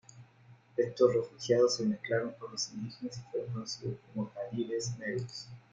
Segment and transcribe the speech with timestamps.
[0.77, 5.47] Estos refugiados se mezclaron con los indígenas y fueron conocidos como "caribes negros".